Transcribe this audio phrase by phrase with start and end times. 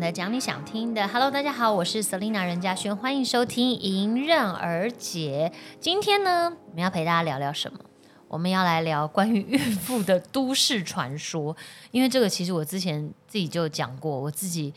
[0.00, 1.06] 你想讲的，讲你想听的。
[1.08, 5.52] Hello，大家好，我是 Selina 任嘉轩，欢迎收听《迎刃而解》。
[5.78, 7.78] 今天呢，我们要陪大家聊聊什么？
[8.26, 11.54] 我们要来聊关于孕妇的都市传说，
[11.90, 14.72] 因为这个其实我之前自己就讲过，我自己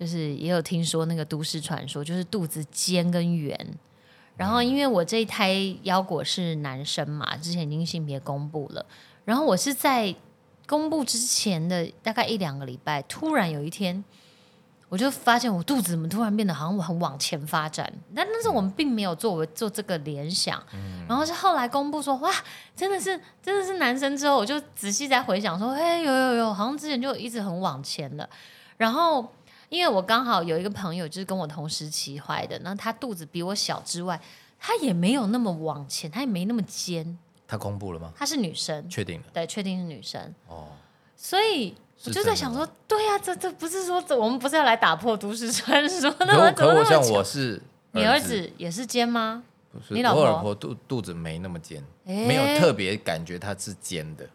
[0.00, 3.56] 就是也有听说那个都市传说，就是肚子尖跟圆。
[4.36, 8.84] 然后因为我这一胎腰果是男生嘛，之前已经性别公布了，
[9.24, 10.12] 然后我是在
[10.66, 14.02] 公布之前的大概一两个礼拜，突然有一天。
[14.88, 20.62] 我就发现我肚子怎么突然变得好像我很往前发展，但但是我们并没有做做这个联想，
[21.08, 22.30] 然后是后来公布说哇，
[22.76, 28.28] 真的是真的是男生之后，我就仔细在回想说，哎有有有，好像之前就一直很往前了。
[28.76, 29.26] 然后
[29.68, 34.20] 因为我刚好有一个朋友就是跟我同时期怀的，那他肚子比我小之外，
[34.60, 37.18] 他也没有那么往前，他也没那么尖。
[37.48, 38.12] 他公布了吗？
[38.16, 39.26] 他是女生，确定了。
[39.32, 40.32] 对，确定是女生。
[40.46, 40.68] 哦，
[41.16, 41.74] 所以。
[42.04, 46.10] 我就在想说，对呀，这这不是说我们不是要来打破都市传说？
[46.12, 47.60] 可可我像我是
[47.92, 49.42] 你儿子也是尖吗？
[49.72, 54.28] 不是，我老婆肚肚子没那么尖，没有特别感觉它是尖的。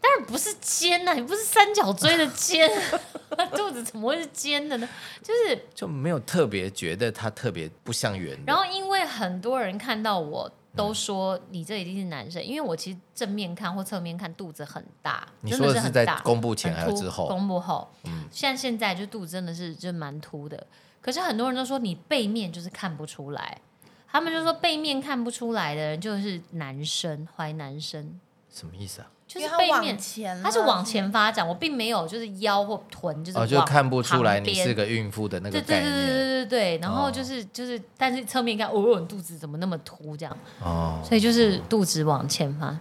[0.00, 2.70] 当然不是尖呐，你不是三角锥的尖，
[3.56, 4.88] 肚子怎么会是尖的呢？
[5.22, 8.38] 就是就没有特别觉得它特别不像圆。
[8.46, 10.50] 然后因为很多人看到我。
[10.76, 17.26] 都说你这一定是男生，因为我其实正面看或侧面看肚子很大，你说的是在公布前还是之后？
[17.26, 20.66] 公布后，嗯，像现在就肚子真的是就蛮凸的，
[21.00, 23.60] 可是很多人都说你背面就是看不出来，
[24.06, 29.10] 他们就说背面看不出来的人就是男生怀男生，什么意思啊？
[29.26, 29.98] 就是背面，
[30.42, 36.78] 它是往前发展，我并没有就是腰或臀就是哦，就看不出来你是个孕妇的那个概念，对对对对对对。
[36.78, 40.36] 然后就是就是，但是侧面看，哦，你肚子怎么那么凸这样？
[40.62, 42.78] 哦，所以就是肚子往前发。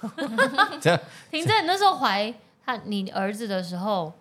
[0.80, 1.00] 这样，
[1.30, 2.32] 婷正，你那时候怀
[2.64, 4.12] 他你儿子的时候，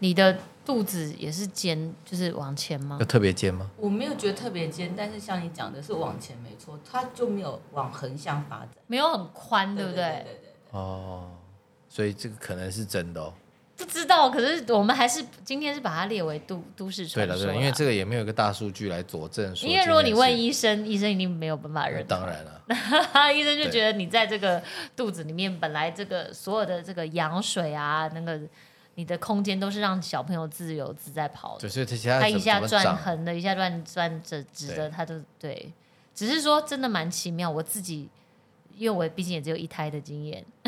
[0.00, 2.96] 你的肚子也是尖，就是往前吗？
[2.98, 3.70] 有特别尖吗？
[3.76, 10.24] 我没有觉得特别尖，但是像你讲的是往前没错，它就没有往横向发展，没有很宽，对不对？
[10.24, 10.39] 对对。
[10.70, 11.30] 哦，
[11.88, 13.32] 所以这个可能是真的哦。
[13.76, 17.34] 不知道，可是我们还是今天是把它列为都都市传说。
[17.34, 19.56] 对了，对，因为这个也没有一个大数据来佐证。
[19.62, 22.06] 因为如果你问医生，医生一定没有办法认。
[22.06, 22.62] 当然了，
[23.32, 24.62] 医生就觉得你在这个
[24.94, 28.38] 肚子里面，本来这个所有的这个羊水啊，那个
[28.96, 31.66] 你的空间都是让小朋友自由自在跑的。
[31.66, 35.72] 所以他一下转横的，一下转转着直的，他都对。
[36.14, 38.10] 只是说真的蛮奇妙，我自己。
[38.80, 40.42] 因为我毕竟也只有一胎的经验，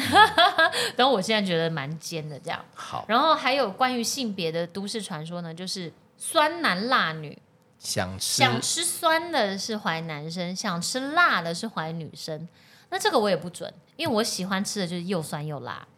[0.97, 2.63] 然后我现在觉得蛮尖的这样。
[2.75, 7.39] 好，然后还有关于性别的都市传说呢，就是酸男辣女，
[7.79, 12.47] 想吃想吃酸的是怀男生，想吃辣的是怀女生。
[12.91, 15.89] 那这个我也不准，因为我喜欢吃的就是又酸又辣。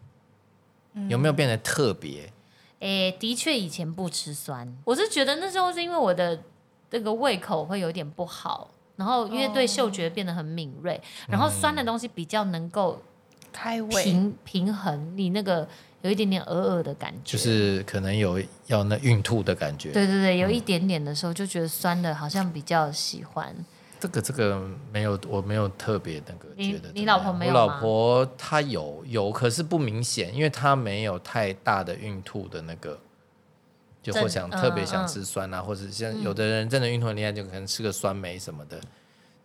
[1.09, 2.33] 有没有变得特别？
[2.79, 6.41] 诶，的确以前不吃酸，我是觉得那时候是因为我的
[6.89, 8.71] 这个胃口会有点不好。
[8.97, 13.03] 然后因为对嗅觉变得很敏锐，然后酸的东西比较能够
[13.53, 15.67] 开胃平平衡你那个
[16.03, 19.91] 有一点点鹅鹅的感觉，就是可能有要那孕吐的感觉。
[19.91, 23.55] 对对对，有一点点的时候就觉得酸的，好像比较喜欢。
[23.99, 24.61] 这个这个
[24.93, 26.91] 没有，我没有特别那个觉得。
[26.93, 32.99] 你老婆没有我老婆她有有，可是不明显，因为她没有太大的孕吐的那个。
[34.05, 38.79] 就或想特别想吃酸啊，或者像有的人真的运动很厉害，就可能吃个酸梅什么的，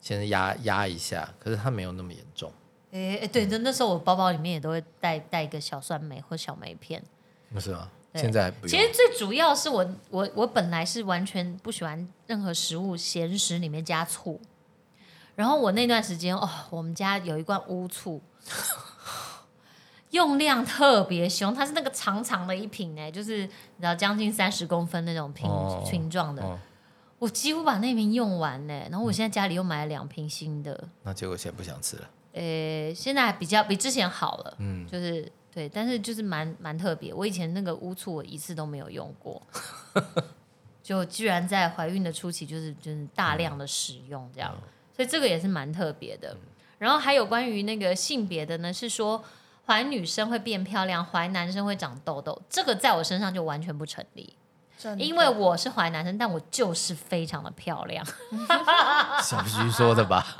[0.01, 1.33] 先压压一下。
[1.39, 2.51] 可是它没有那么严重。
[2.91, 7.01] 哎哎，对，那那时候我包包里面也都会带带一个小酸梅或小梅片。
[7.53, 7.89] 不是吗？
[8.15, 14.41] 现在其实最主要是我我我本来是完全不喜欢任何食物咸食里面加醋，
[15.35, 18.19] 然后我那段时间哦，我们家有一罐乌醋。
[20.11, 25.47] 用量特别凶，它是那个长长的一瓶哎，就是你知道将近三十公分那种瓶
[25.87, 26.59] 瓶状的，
[27.19, 28.73] 我几乎把那瓶用完呢。
[28.89, 32.09] 然后我现在家里又买了两瓶新的，那结果现在不想吃了。
[32.33, 37.13] 呃，现在比较比之前好了，嗯，就是对，但是就是蛮蛮特别。
[37.13, 39.39] 我以前那个乌醋我一次都没有用过，
[40.81, 44.55] 就居然在怀孕的初期就是就是大量的使用这样，
[44.95, 46.35] 所以这个也是蛮特别的。
[46.79, 49.23] 然后还有关于那个性别的呢，是说。
[49.69, 54.33] 怀女生会变漂亮，怀男生会长痘痘，这个在我身上就完全不成立。
[54.97, 58.03] 因为我是怀男生，但我就是非常的漂亮。
[59.21, 60.25] 小徐说的吧？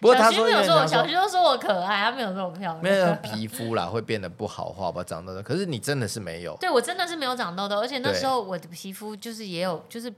[0.00, 2.82] 不过小徐没有说我，小徐都说我可爱，他没有说我漂亮。
[2.82, 5.04] 没有皮肤啦，会变得不好，化吧？
[5.04, 6.56] 长痘痘，可是你真的是没有。
[6.58, 10.10] 对我真的是没有长痘痘，而且那时候我的皮肤就是也有，就是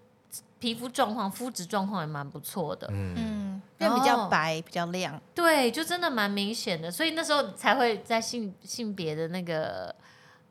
[0.61, 2.87] 皮肤状况、肤质状况也蛮不错的。
[2.93, 3.48] 嗯。
[3.79, 9.95] 变比较白，比较亮，对，就真的蛮明显的，所以那时候才会在性性别的那个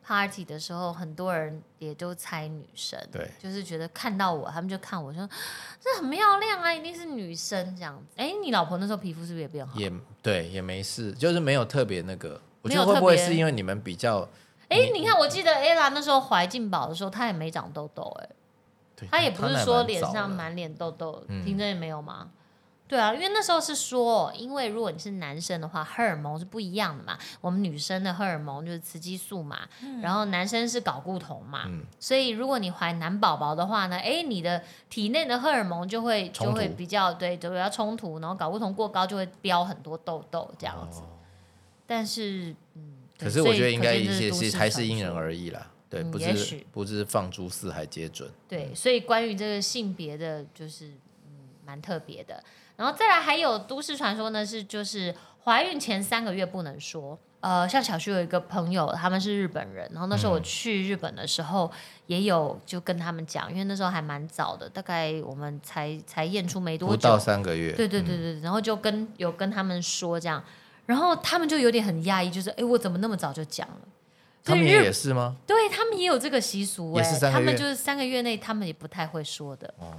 [0.02, 5.30] party 的时候，很多人也都猜女生，对就是觉得看到我，他们就看我说
[5.82, 8.16] 这很漂亮啊，一定是女生这样子。
[8.16, 9.78] 哎，你老婆那时候皮肤是不是也变好？
[9.78, 9.92] 也
[10.22, 12.40] 对，也没事，就是没有特别那个。
[12.62, 14.28] 我没有觉得会不会是因为你们比较？
[14.70, 18.30] 哎，你看，我记得 ella 那时候怀进宝的时候，她也没长痘痘，哎，
[19.12, 22.30] 她也不是说脸上满脸痘痘，嗯听真也没有吗？
[22.88, 27.18] 对啊，因为那时候是说，因为如果你是男生的话，荷尔蒙是不一样的嘛。
[27.42, 29.68] 我们女生的荷尔蒙就是雌激素嘛，
[30.02, 31.64] 然后男生是睾固酮嘛。
[31.68, 41.02] 嗯所以如果你怀男宝宝的话呢，哎，你的体内的荷尔蒙就会就会比较对，就比较冲突，然后睾固酮过高就会飙很多痘痘这样子。
[41.02, 41.10] 哦
[41.90, 45.72] 但是，嗯，可是我觉得应该一些是还是因人而异啦。
[45.90, 48.30] 对，嗯不是不是放诸四海皆准。
[48.46, 50.88] 对，所以关于这个性别的，就是
[51.26, 52.44] 嗯，蛮特别的。
[52.78, 55.14] 然后再来还有都市传说呢，是就是
[55.44, 57.20] 怀孕前三个月不能说。
[57.40, 61.72] 呃，像小徐有一个朋友，他们是日本人，然后那时候我去日本的时候，
[62.08, 67.74] 也有就跟他们讲，因为那时候还蛮早的，大概我们才才验出没多久不到，三个月。
[67.74, 70.44] 对对对对，然后就跟有跟他们说这样，
[70.88, 73.82] 然后他们就有点很讶异，就是哎，我怎么那么早就讲了？
[74.44, 75.36] 他们也是吗？
[75.46, 79.72] 对他们也有这个习俗、也哎，他们就是三个月内，他们也不太会说的。
[79.78, 79.94] 哦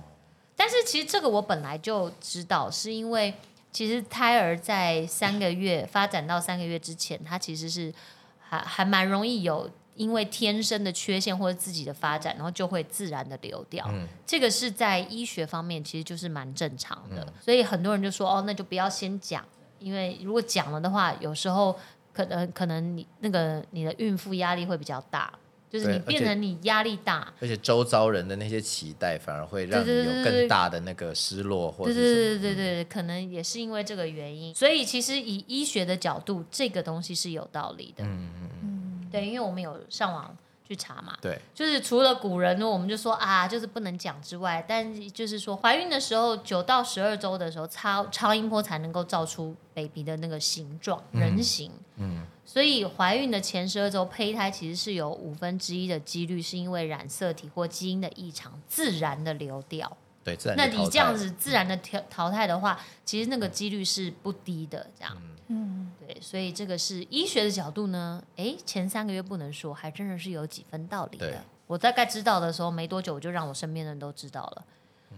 [0.58, 3.32] 但是其实这个我本来就知道，是因为
[3.70, 7.94] 其实胎儿在三个月发展到三个月之前，它其实是
[8.40, 13.87] 还还蛮容易有因为天生的缺陷或者自己的发展，然后就会自然的流掉。
[13.88, 14.08] 嗯。
[14.26, 17.32] 这个是在医学方面其实就是蛮正常的，嗯。
[17.40, 19.44] 所以很多人就说哦，那就不要先讲，
[19.78, 21.78] 因为如果讲了的话，有时候
[22.12, 25.32] 可能可能你那个你的孕妇压力会比较大，
[25.70, 38.05] 就是你变成你压力大，而且周遭人的那些期待，反而会让你对对有对对更大的那个失落，或者对是什么对对对对，可能也是因为这个原因，所以其实以医学的角度，这个东西是有道理的。
[38.05, 38.50] 嗯嗯。
[38.62, 40.37] 嗯，对，因为我们有上网
[40.67, 51.70] 去查嘛，对，就是除了古人呢，我们就说啊，就是不能讲之外，但就是说怀孕的时候，九到十二周的时候，超超音波才能够照出 baby 的那个形状，人形。
[51.96, 59.94] 嗯所以怀孕的前十二周，胚胎其实是有五分之一的几率是因为染色体或基因的异常自然的流掉。
[60.25, 65.14] 对，自然那你这样子自然的淘淘汰的话，其实那个几率是不低的，这样。
[65.48, 71.44] 嗯，对，所以这个是医学的角度呢，诶，前三个月不能说，还真的是有几分道理的。
[71.66, 74.64] 我大概知道的时候没多久，我就让我身边的人都知道了。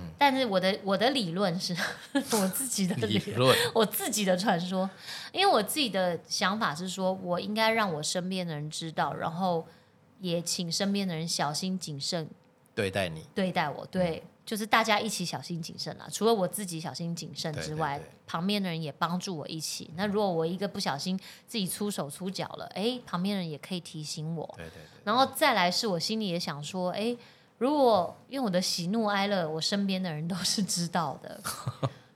[0.01, 0.07] 嗯。
[0.19, 1.77] 但是我的我的理论是
[2.15, 4.89] 我自己的理理论，我自己的传说，
[5.33, 9.67] 因为我自己的想法是说，我应该让我身边的人知道，然后
[10.21, 12.29] 也请身边的人小心谨慎
[12.75, 16.07] 对待你，对待我，对，就是大家一起小心谨慎啦。
[16.11, 19.91] 除了我自己小心谨慎之外，对旁边的人也帮助我一起。
[19.97, 24.47] 那如果我一个不小心自己出手出脚了，哎，旁边人也可以提醒我。
[24.57, 27.17] 对对对，然后再来是我心里也想说，哎，
[27.61, 31.39] 如果因为我的喜怒哀乐，我身边的人都是知道的。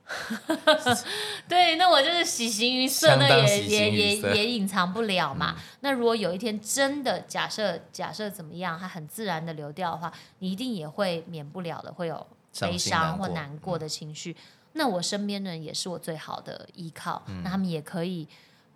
[1.47, 5.55] 对，那我就是喜形于色，那也也也也隐藏不了嘛。
[5.81, 12.25] 那如果有一天真的假设假设怎么样，它很自然的流掉的话，你一定也会免不了的会有
[12.59, 14.35] 悲伤或难过的情绪。
[14.73, 18.27] 那我身边的人也是我最好的依靠，嗯那他们也可以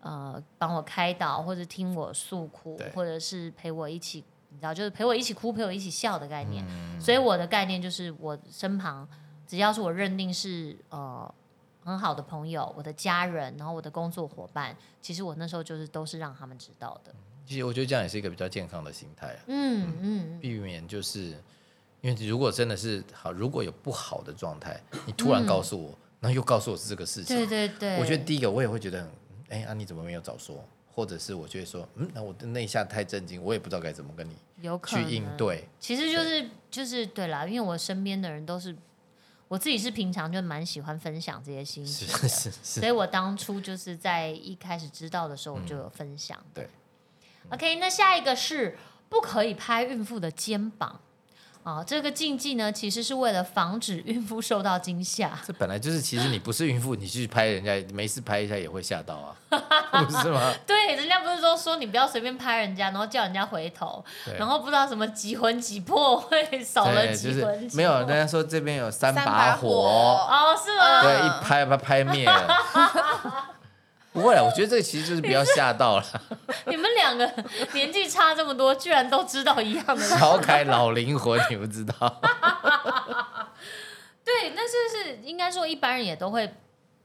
[0.01, 6.65] 呃帮我开导，或者听我诉苦，或者是陪我一起，你知道，就是陪我一起哭、陪我一起笑的概念。
[6.67, 9.07] 嗯所以我的概念就是，我身旁
[9.47, 11.33] 只要是我认定是呃
[11.83, 17.15] 很好的朋友、我的家人，然后我的工作伙伴，其实我那时候就是都是让他们知道的。
[17.45, 21.33] 其实我觉得这样也是一个比较健康的心态啊，嗯嗯，避免就是
[22.01, 29.09] 因为如果真的是好，如果有不好的状态，你突然告诉我，然后又告诉我是这个事情，对对对，我觉得第一个我也会觉得很，
[29.49, 30.63] 哎啊你怎么没有早说？
[30.93, 35.67] 或者是我就会说，嗯，那我的那一下太震惊，我也不知道该怎么跟你去有可能应对。
[35.79, 38.75] 其实就是就是对啦，因为我身边的人都是，
[39.47, 46.37] 我自己是平常就蛮喜欢分享这些心是情的，是是，所以我当初就是在一开始知道的时候，我就有分享。
[46.53, 46.67] 对
[47.49, 48.77] ，OK，那下一个是
[49.07, 50.99] 不可以拍孕妇的肩膀。
[51.63, 55.37] 啊，这个禁忌呢，其实是为了防止孕妇受到惊吓。
[55.45, 59.35] 这本来就是，其实你不是孕妇，你去拍人家，没事拍一下也会吓到啊，
[60.03, 60.51] 不是吗？
[60.65, 64.03] 对，人家不是说说你不要随便拍人家，然后叫人家回头，
[64.37, 67.69] 然后不知道什么几魂几魄 会少了对，几就是魂。
[67.73, 71.01] 没有人家说这边有三三把把火，哦，是吗？
[71.03, 72.47] 对，一拍把它拍灭了。
[74.11, 76.05] 不会了，我觉得这个其实就是不要吓到了，
[76.67, 77.31] 你们两个
[77.73, 80.07] 年纪差这么多，居然都知道一样的。
[80.17, 81.93] 调开老灵魂，你不知道？
[84.25, 86.51] 对，那就是应该说一般人也都会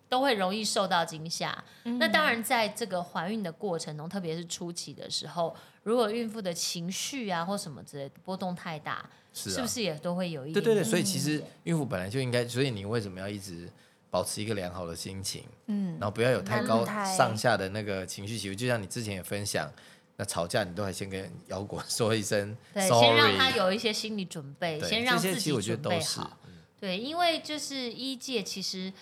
[0.08, 1.62] 都会容易受到惊吓。
[1.98, 10.64] 那当然，在这个怀孕的过程中，特别是初期的时候，如果孕妇的情绪啊或什么之类的波动太大，是啊是不是也都会有一点？
[10.64, 13.68] 对对对，所以其实孕妇本来就应该，所以你为什么要一直
[14.14, 18.54] 保持一个良好的心情，嗯然，后不要有太高上下的那个情绪起伏？
[18.54, 19.68] 就像你之前也分享，
[20.14, 26.38] 那吵架你都还先跟腰果说一声对，先让他有一些心理准备，先让自己准备好。
[26.78, 28.92] 对，因为就是一届其实，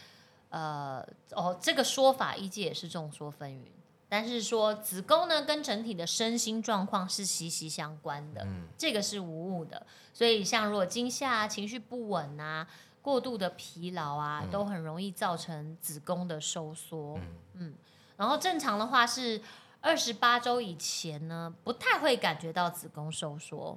[0.49, 3.67] 呃，哦，这个说法一届也是众说纷纭，
[4.09, 9.87] 但是说子宫呢跟整体的身心状况是息息相关的，嗯这个是无误的。
[10.15, 12.67] 所以像如果惊吓啊、情绪不稳啊、
[13.03, 17.19] 过度的疲劳啊，都很容易造成子宫的收缩。
[17.55, 17.75] 嗯
[18.17, 19.43] 然后正常的话是
[19.81, 23.77] 二十八周以前呢，不太会感觉到子宫收缩。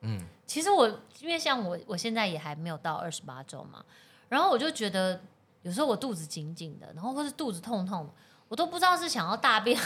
[0.00, 0.88] 嗯，其实我
[1.20, 3.84] 因为像我，我现在也还没有到二十八周嘛，
[4.30, 5.20] 然后我就觉得
[5.60, 8.08] 有时候我肚子紧紧的，然后或是肚子痛痛，
[8.48, 9.78] 我都不知道是想要大便，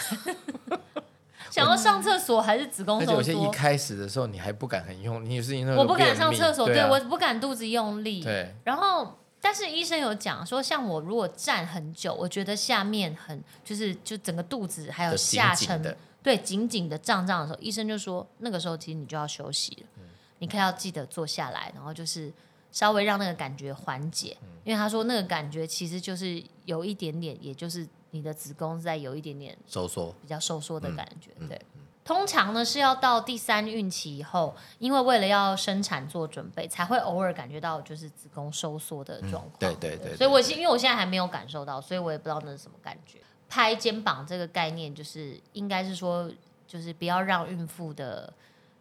[1.51, 3.51] 想要上厕所还是子宫收而且有些一缩。
[3.51, 8.23] 开始的时候你还不敢很用，你是因为我不敢上厕所，对我不敢肚子用力。
[8.23, 8.55] 对。
[8.65, 20.03] 然后，但是医生有讲说，像我如果站很久，我觉得下面很就是就整个肚子还有下沉，对紧紧的胀胀的时候，医生就说那个时候其实你就要休息了，嗯。
[20.39, 22.33] 你可以要记得坐下来，然后就是
[22.73, 24.49] 稍微让那个感觉缓解，嗯。
[24.65, 27.87] 因为他说那个感觉其实就是有一点点，也就是
[28.17, 31.31] 你的子宫在有一点点收缩，比较收缩的感觉。
[31.39, 31.61] 嗯对，
[32.05, 39.53] 通常呢是要到第三孕期以后，因为为了要生产做准备，才会偶尔感觉到就是子宫收缩的状况。
[39.59, 43.19] 对对对，所以我现因为我现在还没有感受到，所以我也不知道那是什么感觉。
[43.49, 46.31] 拍肩膀这个概念，就是应该是说，
[46.67, 48.33] 就是不要让孕妇的，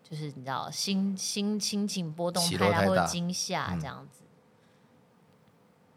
[0.03, 4.21] 就是你知道心心心情波动太大或者惊吓嗯这样子。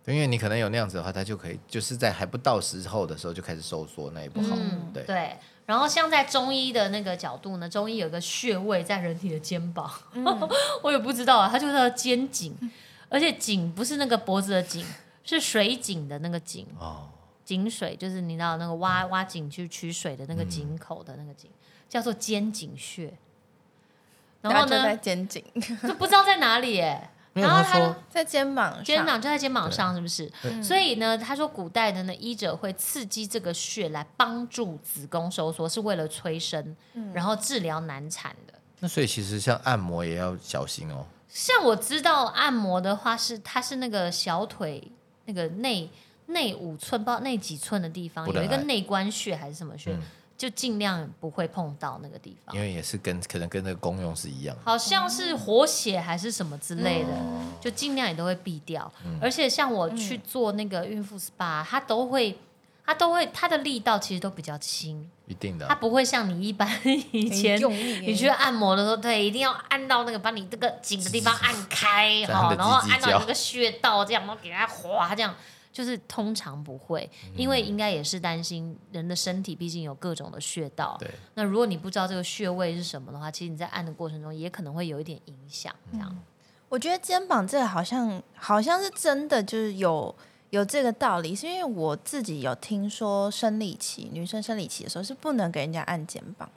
[0.09, 4.57] 对因为你可能有那样子的话，它就可以就是在还不到时候的时候就开始收缩，那也不好。
[4.57, 5.37] 嗯，对对。
[5.67, 9.91] 然后像在中医的那个角度呢，中医有一个穴位在人体的肩膀，
[10.83, 12.57] 我也不知道啊，它就叫肩颈，
[13.11, 14.83] 而且颈不是那个脖子的颈，
[15.25, 17.09] 是水井的那个井，哦，
[17.45, 21.51] 井水就是你知道那个挖挖井去取水的那个井口的那个井，
[21.89, 23.13] 叫做肩颈穴。
[24.41, 25.45] 然后就在呢，肩颈，
[25.83, 27.11] 就不知道在哪里耶。
[27.35, 30.31] 然后他在肩膀上，肩膀就在肩膀上，是不是？
[30.63, 36.77] 所以呢，他说古代的呢医者会刺激这个穴来帮助子宫收缩，是为了催生，
[37.13, 38.55] 然后治疗难产的。
[38.81, 41.05] 那所以其实像按摩也要小心哦。
[41.29, 44.91] 像我知道按摩的话是，它是那个小腿
[45.27, 45.89] 那个内
[46.27, 50.03] 内五寸，不知道内几寸的地方有一个内关穴还是什么穴，嗯
[50.39, 52.61] 就尽量不会碰到那个地方因。
[52.63, 54.63] 为也是跟可能跟那个功用是一样的。
[54.65, 58.91] 好像是活血还是什么之类的，哦就尽量也都会避掉。
[59.05, 62.39] 嗯而且像我去做那个孕妇 SPA，它都会，
[62.87, 66.71] 它都会，它的力道其实都比较轻，一定的啊、它不会像你一般
[67.11, 75.35] 以前用力你去按摩的时候，对，一定要按到那个把你这个紧的地方按开哈，在它的然后按到那个穴道这样，然后给它滑这样。
[75.79, 80.97] 就是通常不会，因为应该也是担心人的身体，毕竟有各种的穴道。
[80.99, 85.73] 对，那如果你不知道这个穴位是什么的话，其实你在按的过程中也可能会有一点影响。
[85.93, 86.19] 这样，
[86.69, 90.13] 我觉得肩膀这个好像好像是真的，就是有
[90.51, 96.51] 有这个道理，是因为我自己有听说生理期女生生理期的时候是不能给人家按肩膀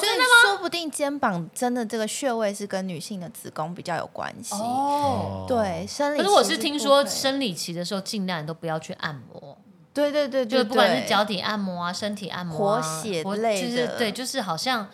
[0.00, 4.54] 所以说不定肩膀真的这个穴位是跟女性的子宫比较有关系。
[4.54, 9.56] 哦，对，生理期可是我是听说生理期的时候，尽量都不要去按摩，
[9.92, 11.08] 对对对对，就是不管是对。
[11.08, 14.88] 脚底按摩啊、身体按摩啊、活血活类的就是对，就是好像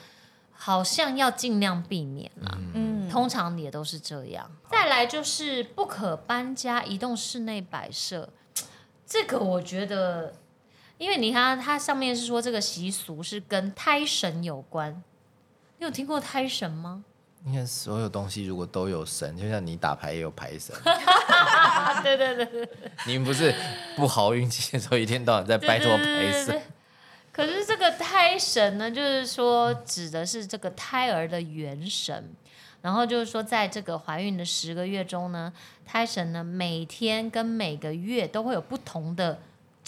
[0.52, 2.58] 好像要尽量避免啦。
[2.74, 4.50] 嗯，通常也都是这样。
[4.70, 8.28] 再来就是不可搬家、移动室内摆设，
[9.06, 10.34] 这个我觉得，
[11.00, 15.02] 因为你看它上面是说这个习俗是跟胎神有关。
[15.78, 17.02] 你有听过胎神吗？
[17.42, 22.68] 你看所有东西如果都有神，就像你打牌也有牌神， 啊，对对对对
[23.06, 23.54] 你们不是
[23.96, 26.62] 不好运气的时候一天到晚在拜托牌神，对。
[27.32, 32.30] 可是这个胎神呢，就是说指的是这个胎儿的元神，
[32.82, 35.50] 然后就是说在这个怀孕的十个月中呢，
[35.86, 39.38] 胎神呢每天跟每个月都会有不同的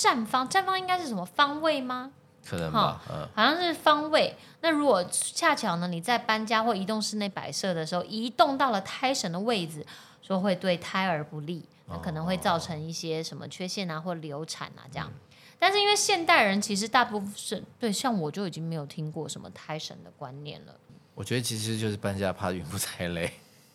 [0.03, 2.11] 绽放，绽放应该是什么方位吗？
[2.45, 3.01] 可能吧？
[3.09, 4.35] 嗯，好像是方位。
[4.63, 9.87] 那如果恰巧呢，你在搬家或移动室内摆设的时候，移动到了胎神的位置，
[10.21, 15.09] 说会对胎儿不利，那可能会造成一些什么缺陷啊，或流产啊这样。
[15.57, 20.75] 但是因为现代人其实大部分是对，像我就已经没有听过什么胎神的观念了。
[21.15, 23.33] 我觉得其实就是搬家怕孕妇太累，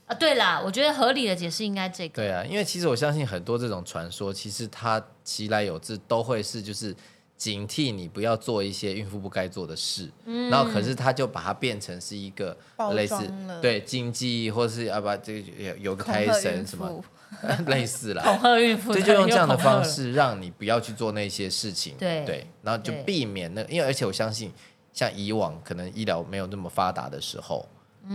[0.07, 2.15] 啊，对啦，我觉得合理的解释应该这个。
[2.15, 6.95] 对啊，因为其实我相信很多这种传说，其实它其来有自，都会是就是
[7.35, 10.09] 警惕你不要做一些孕妇不该做的事。
[10.25, 13.15] 嗯然后可是他就把它变成是一个包类似
[13.61, 17.03] 对禁忌，或是要把这个有有个胎神什么妇，
[17.67, 18.23] 类似啦。
[18.23, 21.95] 恐吓孕妇，对，就用对这样的方式让你不要去做那些事情。
[21.99, 24.53] 对对，然后就避免那，因为而且我相信，
[24.93, 27.67] 像以往可能医疗没有那么发达的时候，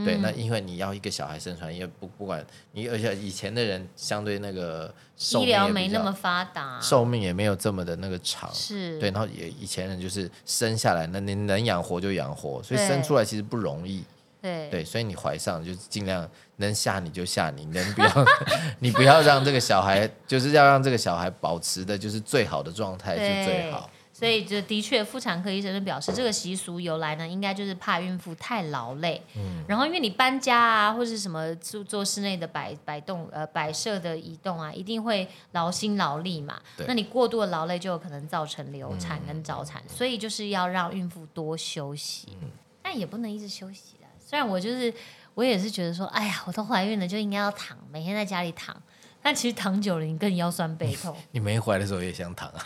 [0.05, 8.51] 对，那因为你要一个小孩生出来，因为不不管你，而且以前的人相对那个寿医命没那么发达，寿命也没有这么的那个长。
[8.55, 14.03] 是对，然后也以前人就是生下来，那你能养活就养活，所以生出来其实不容易。
[14.41, 18.27] 对对，所以你怀上就尽量能吓你就吓你，能不要
[18.81, 23.89] 你不要让这个小孩，就是要让这个小孩保持的就是最好的状态是最好。
[24.23, 29.21] 所以这的确，妇产科医生就表示，这个习俗由来呢，应该就是怕孕妇太劳累。
[29.35, 36.87] 嗯然后因为你搬家啊，或是什么做做室内的摆摆动呃摆设的移动啊，一定会劳心劳力嘛对。
[36.87, 42.49] 那你过度的劳累就有可能造成流产跟早产，所以就是要让孕妇多休息，嗯
[42.81, 44.09] 但也不能一直休息啦。
[44.25, 44.95] 虽然我就是
[45.35, 48.81] 我也是觉得说，哎呀，我都怀孕了就应该要躺，每天在家里躺。
[49.23, 52.64] 但其实躺久了，你更腰酸背痛你没怀的时候也想躺啊？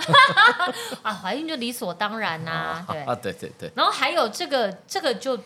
[1.02, 1.12] 啊！
[1.12, 3.02] 怀孕就理所当然呐、 对。
[3.02, 5.38] 啊，对对对，然后还有这个，这个就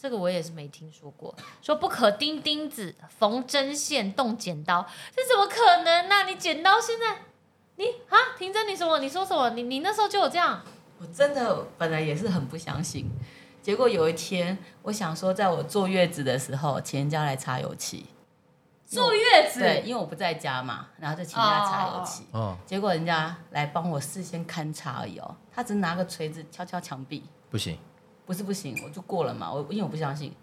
[0.00, 7.22] 这个我也是没听说过，说不可钉钉子、缝针线、动剪刀，这怎么可能呢、你剪刀现在
[7.76, 9.00] 你啊，婷真你什么？
[9.00, 9.50] 你说什么？
[9.50, 10.62] 你你那时候就有这样？
[10.98, 13.10] 我真的本来也是很不相信，
[13.60, 18.06] 结果有一天，我想说，在我坐月子的时候，请人家来擦油漆。
[18.94, 22.24] 坐月子，对，因为我不在家嘛，然后就请人家擦油漆。
[22.32, 27.78] 哦，结果人家来帮我事先勘察而已哦，他只拿个锤子敲敲墙壁，不行，
[28.24, 29.52] 不是不行，我就过了嘛。
[29.52, 30.34] 我因为我不相信，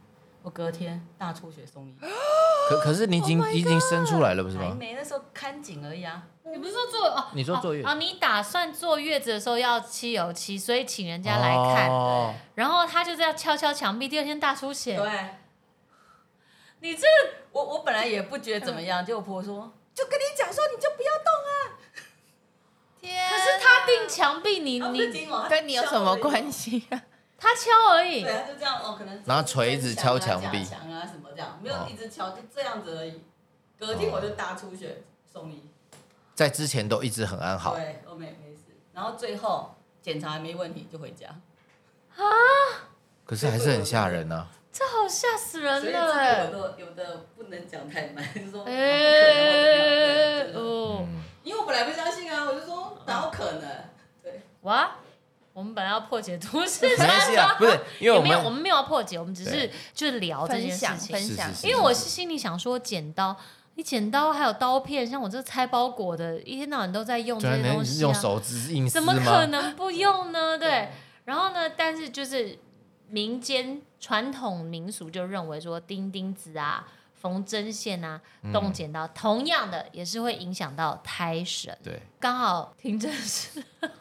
[0.43, 1.95] 我隔天大出血送医，
[2.69, 4.69] 可可是你已经、Oh my 已经生出来了，不是吗？
[4.69, 6.23] 还没那时候看紧而已啊。
[6.43, 7.25] 你不是说坐哦？
[7.33, 7.91] 你说坐月子哦？
[7.91, 14.97] 哦你打算坐月子的时候要漆油漆，所以请人家来看，哦然后他就这样敲敲墙壁，第二天大出血。
[14.97, 15.09] 对，
[16.81, 21.77] 你这个我我本来也不觉得怎么样，结果婆婆说，就跟你讲说，你就不要动啊
[22.99, 24.89] 天可是他定墙壁，你啊。
[24.89, 24.99] 你
[25.49, 26.51] 跟你有什么关？
[26.51, 27.01] 系啊？
[27.37, 28.33] 他敲而已对，。
[28.33, 33.21] 他就这样哦，可能拿锤子敲墙壁墙啊什么这样，没有哦一直敲，就这样子而已。
[33.79, 35.69] 隔天我就大出血送医，
[36.35, 38.61] 在之前都一直很安好，对，我没没事。
[38.93, 41.27] 然后最后检查没问题就回家，
[42.15, 42.21] 啊
[43.25, 44.47] 可是还是很吓人啊。
[44.71, 46.51] 这好吓死所以这人了哎个有！
[46.51, 48.87] 的有的不能讲太满，就说可能样
[50.53, 50.53] 对
[51.43, 53.69] 因为我本来不相信啊，我就说哪有可能？
[54.23, 54.95] 对，哇！
[55.53, 61.13] 我们本来要破解都市 没关系啊， 不是因为我也没有，我们们没有要破解，我们只是就是聊这件分享事情。
[61.13, 63.35] 分享因为我是心里想说，剪刀，
[63.75, 69.45] 你剪刀还有刀片，像我这拆包裹的，一天到晚都在用这些东西、啊，用手指怎么可？
[69.47, 70.55] 能不用呢？
[70.59, 70.87] 对。
[71.25, 72.57] 然后呢，但是就是
[73.09, 81.77] 民间传统民俗就认为说，钉钉子啊、缝针线啊、嗯动剪刀，同样的也是会影响到胎神。
[81.83, 83.63] 对，刚好停针是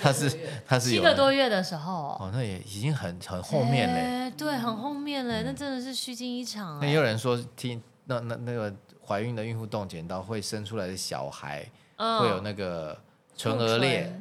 [0.00, 4.00] 他是他是七有个多月的时候，哦，那也已经很很后面嘞。
[4.00, 6.78] 哎对，很后面嘞，那真的是虚惊一场哎。
[6.82, 8.72] 那也有人说听那那那个
[9.06, 11.66] 怀孕的孕妇动剪刀会生出来的小孩
[11.96, 12.98] 嗯会有那个
[13.34, 14.12] 唇腭裂，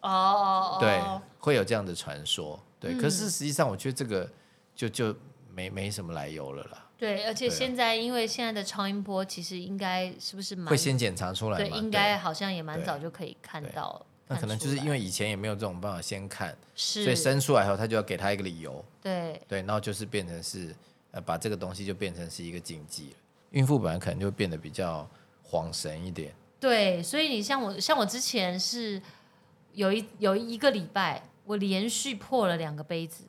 [0.00, 1.00] 哦哦哦，对，
[1.38, 2.58] 会有这样的传说。
[2.80, 4.28] 对，嗯可是实际上我觉得这个
[4.74, 5.14] 就就
[5.54, 14.04] 没没什么来由了啦，对，而且现在因为现在的超音波其实应该是不是蛮会先检查出来对，应该好像也蛮早就可以看对到。
[14.26, 20.74] 那可能就是因为为以前也没有这种办法先看，是，所以生出来后他就要给他一个理由，对对，然后就是变成是
[21.10, 23.16] 呃把这个东西就变成是一个禁忌了。
[23.50, 25.08] 孕妇本来可能就变得比较
[25.46, 29.00] 恍神一点，对，所以你像我，像我之前是
[29.74, 33.24] 有一有一个礼拜，我连续破了两个杯子，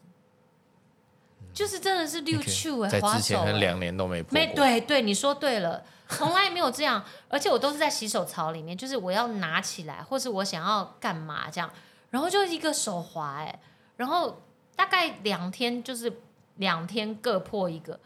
[1.56, 11.72] 就是真的是六球哎，在之前可能两年都没破没，对对，你说对了，从来没有这样，而且我都是在洗手槽里面，就是我要拿起来，或是我想要干嘛这样，
[12.10, 13.58] 然后就一个手滑哎、
[13.96, 14.42] 然后
[14.76, 16.12] 大概两天就是
[16.58, 17.98] 两天各破一个，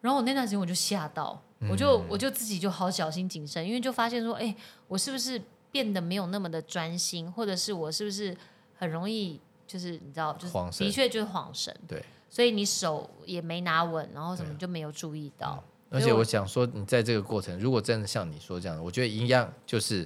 [0.00, 1.38] 然后我那段时间我就吓到，
[1.70, 4.56] 我就嗯我就自己就好小心谨慎，因为就发现说，哎、
[4.88, 5.38] 我是不是
[5.70, 8.34] 变得没有那么的专心，或者是我是不是
[8.78, 12.02] 很容易就是你知道，就是的确就是晃神，对。
[12.34, 15.62] 所以你手也没拿稳，然后什么就没有注意到。
[15.88, 20.04] 而且我想说，你在这个过程，如果真的像你说这样，我觉得一样就是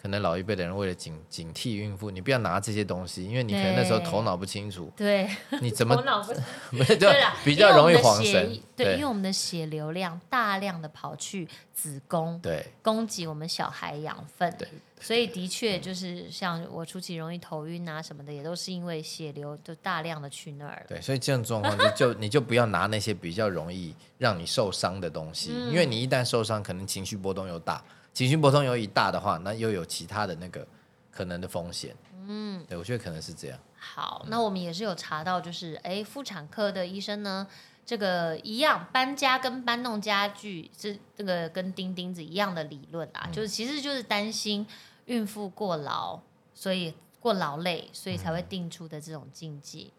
[0.00, 5.28] 可能老一辈的人为了警警惕孕妇，你不要拿这些东西，因为你可能那时候头脑不清楚，对，
[5.60, 6.32] 你怎么 头脑不
[6.70, 7.10] 没有 就，
[7.44, 12.66] 比较容易因为我们的血晃神，对，因为我们的血流量大量的跑去子宫，对。
[12.82, 14.50] 供给我们小孩养分。
[14.58, 14.66] 对
[15.02, 20.86] 所以的确就是像我初期容易头晕啊什么的，也都是因为血流就大量的去那儿了。
[20.88, 25.70] 对，所以这种状况就 就你就不要拿那些比较容易让你受伤的东西，嗯。
[25.70, 27.82] 因为你一旦受伤，可能情绪波动又大，
[28.20, 30.66] 情绪波动又一大的话，那又有其他的那个
[31.10, 31.96] 可能的风险。
[32.26, 33.58] 嗯，对我觉得可能是这样。
[33.78, 37.46] 好，那我们也是有查到，就是哎，妇产科的医生呢，
[37.86, 44.66] 这个一样搬家跟搬弄家具是这个跟钉钉子一样的理论啊，就是其实就是担心
[45.06, 46.20] 孕妇过劳，
[46.52, 49.90] 所以过劳累，所以才会定出的这种禁忌。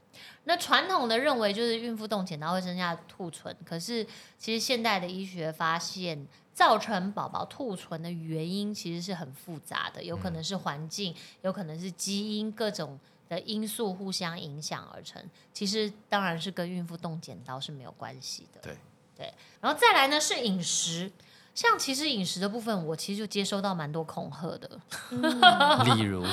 [0.44, 4.06] 那传统的认为就是孕妇动剪刀会增加兔唇，可是
[4.38, 15.24] 其实现代的医学发现，造成宝宝兔唇的原因其实是很复杂的，有可能是环境，有可能是基因，各种的因素互相影响而成。
[15.54, 18.60] 其实当然是跟孕妇动剪刀是没有关系的。
[18.62, 18.78] 对
[19.16, 21.12] 对，然后再来呢是饮食。
[21.54, 24.80] 像其实饮食的部分，我其实就接收到蛮多恐吓的，
[25.96, 26.24] 例如，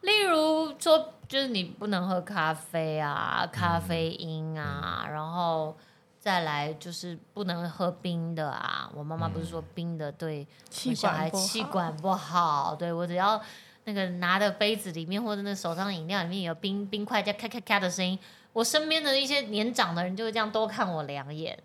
[0.00, 5.76] 例如说，就是你不能喝咖啡啊，咖啡因啊，然后
[6.20, 8.88] 再来就是不能喝冰的啊。
[8.94, 13.40] 我妈妈不是说冰的对气小孩气管不好，对我只要
[13.84, 18.18] 那个拿的杯子里面或者那手上的饮料里面有冰冰块在咔咔咔的声音，
[18.52, 21.58] 我身边的一些年长的人就会这样多看我两眼。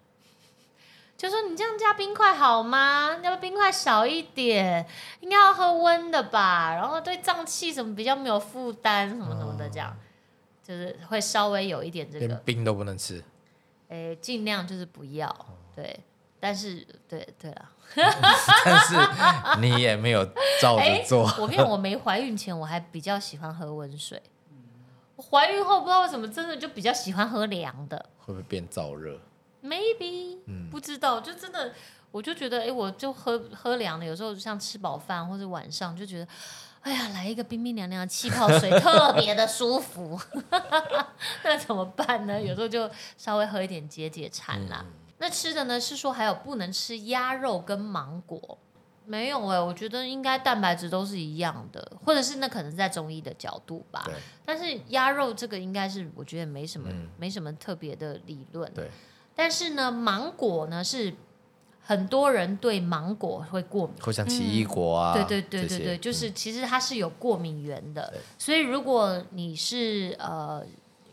[1.18, 3.12] 就说你这样加冰块好吗？
[3.16, 4.86] 要不要冰块少一点？
[5.22, 6.74] 应该要喝温的吧。
[6.76, 9.96] 然后对胀气什么比较没有负担，什么什么的，这样、
[10.62, 13.24] 就是会稍微有一点这个，连冰都不能吃，
[13.90, 15.34] 诶，尽量就是不要。
[15.76, 16.00] 对，
[16.40, 17.70] 但是对对了，
[18.66, 20.26] 但是你也没有
[20.62, 21.36] 照哎着做。
[21.40, 24.22] 我跟你，我没怀孕前我还比较喜欢喝温水，
[25.16, 27.98] 我怀孕后不知道为什么真的就比较喜欢喝凉的。
[28.20, 29.20] 会不会变燥热
[29.64, 30.38] ？maybe，、
[30.72, 31.74] 不嗯知道，就真的，
[32.12, 36.28] 我就觉得，哎，我就喝喝凉的，有时候像吃饱饭或者晚上就觉得，
[36.86, 40.20] 哎呀，来一个冰冰凉凉的气泡水， 特别的舒服。
[41.44, 42.40] 那怎么办呢？
[42.40, 44.86] 有时候就稍微喝一点解解馋啦。
[45.18, 45.82] 那吃的呢？
[45.82, 48.60] 是说还有不能吃鸭肉跟芒果。
[49.08, 54.04] 没有哎、我觉得应该蛋白质都是一样的，或者是那可能在中医的角度吧。
[54.06, 54.14] 对
[54.46, 58.72] 但是鸭肉这个应该是我觉得没什么、嗯没什么特别的理论。
[58.74, 58.90] 对，
[59.36, 61.14] 但是呢，芒果呢是
[61.88, 63.96] 很多人对芒果会过敏。
[64.02, 68.10] 会像奇异果啊，对对对对对，就是嗯其实它是有过敏源的。
[68.12, 70.66] 对，所以如果你是呃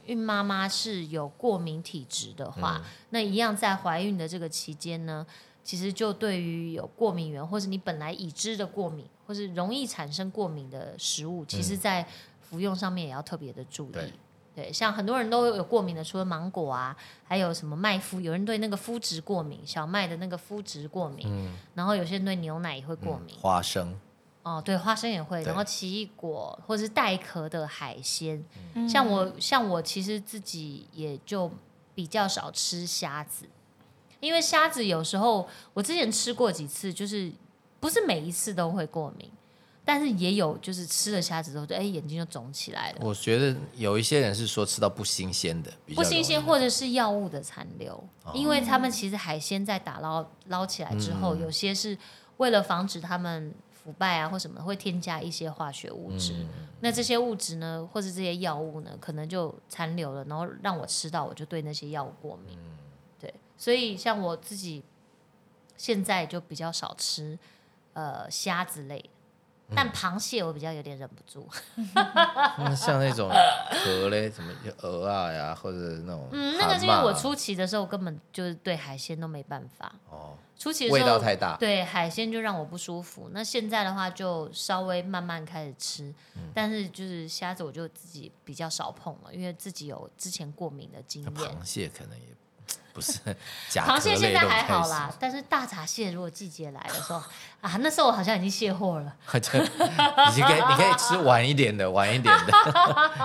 [0.07, 2.91] 孕妈妈是有过敏体质的话，嗯。
[3.11, 5.27] 那一样在怀孕的这个期间呢，
[5.63, 12.07] 其实就对于有过敏源或是你本来已知的过敏，或是容易产生过敏的食物，其实在
[12.41, 13.93] 服用上面也要特别的注意。
[13.93, 14.13] 对
[14.55, 21.55] 对，像很多人都有过敏的，除了芒果啊，还有什么麦麸，有人对那个麸质过敏，小麦的那个麸质过敏，嗯。
[21.75, 23.35] 然后有些人对牛奶也会过敏。
[23.41, 23.99] 花生，
[24.43, 28.87] 哦，对，花生也会，然后奇异果或者是带壳的海鲜，嗯。
[28.89, 31.51] 像我像我其实自己也就
[31.95, 33.47] 比较少吃虾子，
[34.21, 37.33] 因为虾子有时候我之前吃过几次，就是
[37.81, 39.31] 不是每一次都会过敏，
[39.85, 51.41] 但是也有就是吃了虾子之后，就哎眼睛就肿起来了，我觉得有一些人是说吃到不新鲜的，不新鲜或者是药物的残留，因为他们其实海鲜在打捞捞起来之后，嗯。
[51.41, 51.99] 有些是
[52.37, 56.33] 为了防止他们腐败啊或什么，会添加一些化学物质。
[56.35, 56.49] 嗯。
[56.81, 62.57] 那这些物质呢，或是这些药物呢，可能就残留了，然后让我吃到，我就对那些药物过敏。
[62.57, 62.79] 嗯。
[63.21, 64.83] 对，所以像我自己
[65.77, 67.37] 现在就比较少吃
[67.95, 69.05] 呃虾子类
[69.75, 71.49] 但螃蟹我比较有点忍不住。
[71.95, 73.31] 那像那种
[73.71, 79.93] 壳嘞，什么鹅啊呀，或者那种嗯，那个是因为我初期的时候根本就是对海鲜都没办法。
[80.11, 83.31] 哦，初期的味时候道太大，对海鲜就让我不舒服。
[83.33, 91.33] 那现在的话就稍微慢慢开始吃，嗯但是就是虾子我就自己比较少碰了，因为自己有之前过敏的经验。
[91.35, 92.27] 那螃蟹可能也
[92.93, 93.19] 不是
[93.69, 97.23] 甲螃蟹现在还好啦，但是大闸蟹如果季节来的时候
[97.61, 99.15] 啊，那时候我好像已经卸货了。
[99.33, 102.53] 你就可以你可以吃晚一点的，晚一点的，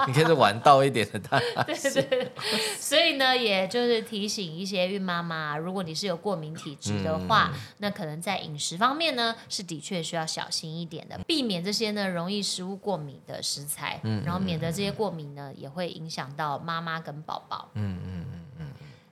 [0.07, 2.31] 你可以吃晚到一点的大对对对，
[2.79, 17.69] 所以呢，也就是提醒一些孕妈妈，如果你是有过敏体质的话，嗯那可能在饮食方面呢，是的确需要小心一点的，避免这些呢容易食物过敏的食材，嗯然后免得这些过敏呢也会影响到妈妈跟宝宝。
[17.73, 18.25] 嗯嗯，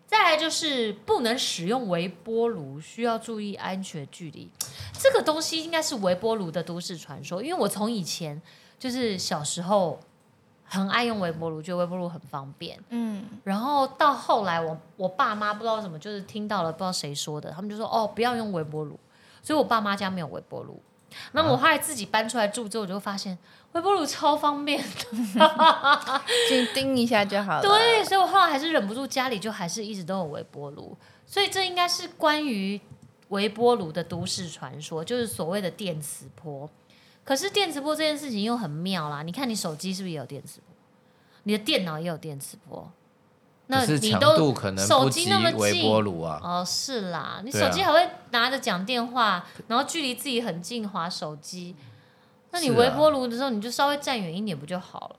[0.08, 4.50] 再来就是不能使用微波炉，需要注意安全距离。
[4.94, 8.42] 这这个东西应该是微波炉的都市传说，因为我从以前
[8.80, 10.00] 就是小时候
[10.64, 12.80] 很爱用微波炉，觉得微波炉很方便。
[12.90, 19.00] 嗯，然后到后来我，我爸妈不知道为什么，就是听到了不知道谁说的，他们就说哦，不要用微波炉。
[19.44, 20.82] 所以我爸妈家没有微波炉。
[21.34, 23.38] 那我后来自己搬出来住之后，我就发现
[23.74, 27.62] 微波炉超方便的， 就叮一下就好了。
[27.62, 30.96] 对，所以我后来还是忍不住家里就还是一直都有微波炉。
[31.26, 32.80] 所以这应该是关于
[33.30, 36.70] 微波炉的都市传说，就是所谓的电磁波。
[37.24, 40.76] 可是电磁波这件事情又很妙啦，你看你手机是不是也有电磁波？
[41.44, 42.92] 你的电脑也有电磁波，
[43.68, 46.40] 那你都度可能手机那么微近波炉啊。
[46.44, 51.76] 哦，是啦，你手机还会拿着讲电话，然后距离自己很近划手机。
[52.52, 55.16] 那你微波炉的时候，你就稍微站远一点不就好了？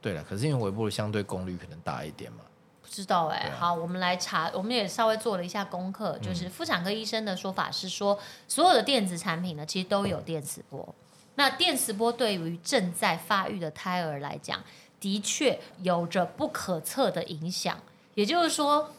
[0.00, 2.38] 对了，可是因为微波炉相对功率可能大一点嘛。
[2.80, 10.94] 不知道哎、好，我们来查，我们也稍微做了一下功课，嗯就是妇产科医生的说法是说，所有的电子产品呢，其实都有电磁波。
[11.36, 14.60] 那电磁波对于正在发育的胎儿来讲，
[15.00, 17.80] 的确有着不可测的影响，
[18.14, 18.92] 也就是说，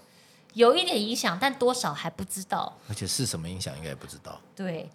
[0.53, 2.75] 有一点影响，但多少还不知道。
[2.89, 4.41] 而且是什么影响应该也不知道。
[4.55, 4.89] 对，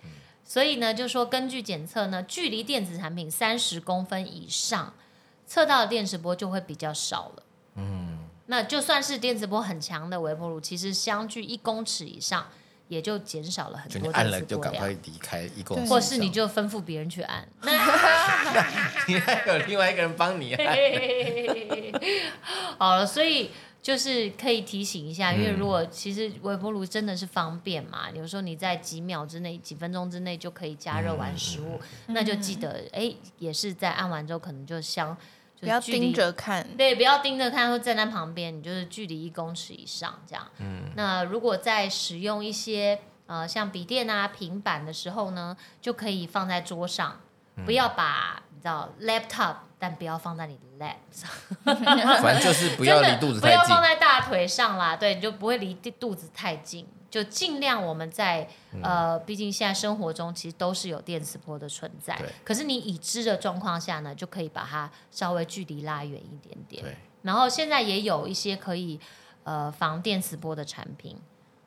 [0.45, 4.93] 所以呢，就说根据检测呢，距离电子产品三十公分以上，
[5.47, 7.43] 测到的电磁波就会比较少了。
[7.77, 12.49] 嗯，那就算是电磁波很强的微波炉，其实相距一公尺以上，
[12.89, 15.01] 也就减少了很多就你按了就赶快量。
[15.05, 17.73] 离开一公尺以上，或是你就吩咐别人去按， 那。
[19.09, 20.77] 你还有另外一个人帮你按。
[22.79, 23.51] 好了，所以
[23.83, 35.17] 就是可以提醒一下，因为嗯如果其实微波炉真的是方便嘛，有时候你在几秒之内、几分钟之内就可以加热完食物，那就记得哎，也是在按完之后可能就相就
[35.61, 36.67] 不要盯着看。
[36.77, 40.47] 对，不要盯着看，或站在旁边，你就是距离一公尺以上这样。
[40.59, 47.21] 嗯，那如果在使用一些呃像笔电啊、平板的时候呢，就可以放在桌上，
[47.65, 51.31] 不要把你知道 laptop，但不要放在你的 lap 上，
[52.23, 53.83] 反正就是不要离肚子太近不要放。
[53.83, 56.87] 在大腿上啦，对，你就不会离肚子太近。
[57.17, 66.83] 就尽量我们在嗯呃，毕竟现在生活中其实都是有电磁波的存在对，可是你已知的状况下呢，就可以把它稍微距离拉远一点点。
[66.83, 69.01] 对，然后现在也有一些可以
[69.45, 71.17] 呃防电磁波的产品，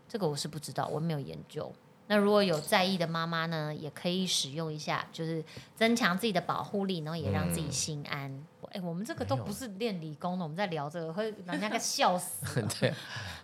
[0.08, 1.74] 这个我是不知道，我没有研究。
[2.12, 5.44] 那如果有在意的妈妈呢，也可以使用一下，就是
[5.76, 8.44] 增强自己的保护力，然后也让自己心安。
[8.72, 12.62] 哎、我们这个都不是练理工的，我们在聊这个，会人家给笑死。
[12.80, 12.94] 对，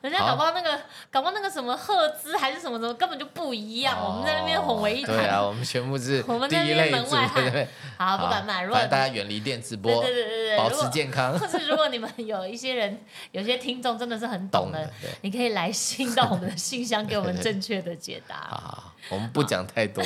[0.01, 3.97] 人家搞不好那个，搞不好那个什么赫兹还是什么什么，根本就不一样。
[3.99, 5.15] 我们在那边混为一谈。
[5.15, 7.67] 对啊，我们全部是 我们第在那边门外汉对对？
[7.97, 8.61] 好，不好敢买。
[8.63, 12.99] 如果大家远离电磁波，对对对对对，保持健康，或是如果你们有一些人，
[13.31, 20.03] 有些听众真的是很懂的懂的，，你可以来信到我们的信箱，给我们正确的解好答，好好，我们不讲太多。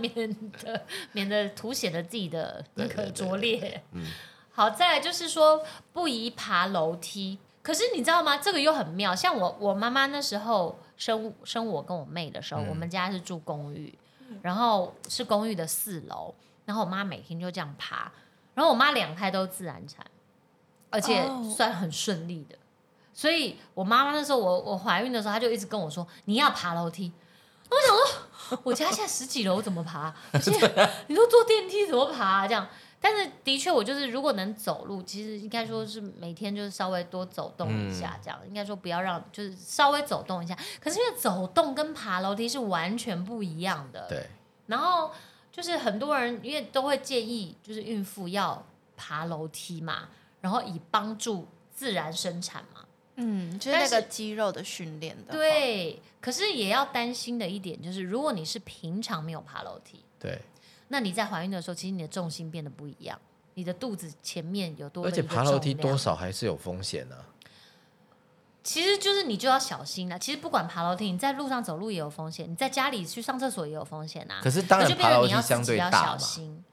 [0.00, 3.82] 免得免得凸显了自己的那个拙劣。
[3.92, 4.04] 嗯
[4.52, 7.38] 好，再来就是说不宜爬楼梯。
[7.62, 8.36] 可是你知道吗？
[8.36, 9.14] 这个又很妙。
[9.14, 13.96] 像我我妈妈那时候生生我跟我妹的时候，我们家是住公寓，
[14.42, 18.12] 然后是公寓的四楼，然后我妈每天就这样爬，
[18.54, 20.04] 然后我妈两胎都自然产，
[20.90, 21.24] 而且
[21.56, 22.56] 算很顺利的。
[23.12, 27.12] 所以我妈妈那时候我我怀孕的时候，她就一直跟我说你要爬楼梯。
[27.70, 30.14] 我想说，我家现在十几楼怎么爬？
[30.32, 30.52] 而且
[31.08, 32.68] 你说坐电梯怎么爬、这样，
[33.00, 40.56] 但是的确，我就是如果能走路，其实应该说是每天就是稍微多走动一下，这样、应该说不要让就是稍微走动一下。
[40.80, 44.26] 可是因为走动跟爬楼梯是完全不一样的，对，
[44.66, 45.10] 然后
[45.50, 48.64] 就是很多人因为都会建议，就是孕妇要
[48.96, 50.08] 爬楼梯嘛，
[50.40, 52.82] 然后以帮助自然生产嘛。
[53.16, 60.40] 嗯，就是那个肌肉的训练的。，对，可是也要担心的一点就是，如果你是平常没有爬楼梯，对，
[60.88, 63.18] 那你在怀孕的时候，其实你的重心变得不一样，
[63.54, 67.24] 你的肚子前面有多而且爬楼梯多少还是有风险的。
[68.64, 70.18] 其实就是你就要小心了。
[70.18, 74.40] 其实不管爬楼梯，你在路上走路也有风险，你在家里去上厕所也有风险啊。
[74.42, 76.64] 可是当然爬楼你要自己梯相对要小大嘛，心。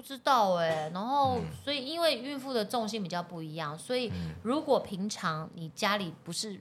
[0.00, 1.44] 不知道哎、然后、嗯。
[1.62, 4.34] 所以因为孕妇的重心比较不一样，所以嗯。
[4.42, 6.58] 如果平常你家里不是